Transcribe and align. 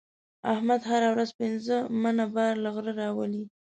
احمد 0.53 0.81
هره 0.89 1.09
ورځ 1.13 1.29
پنځه 1.39 1.77
منه 2.03 2.25
بار 2.35 2.53
له 2.63 2.69
غره 2.75 2.93
راولي. 3.01 3.43